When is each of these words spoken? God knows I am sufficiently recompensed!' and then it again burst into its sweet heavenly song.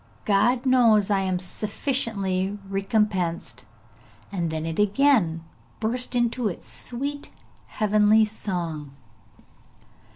God 0.25 0.65
knows 0.65 1.11
I 1.11 1.19
am 1.19 1.37
sufficiently 1.37 2.57
recompensed!' 2.67 3.65
and 4.31 4.49
then 4.49 4.65
it 4.65 4.79
again 4.79 5.43
burst 5.79 6.15
into 6.15 6.47
its 6.47 6.65
sweet 6.67 7.29
heavenly 7.67 8.25
song. 8.25 8.93